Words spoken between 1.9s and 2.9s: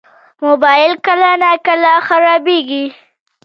خرابېږي.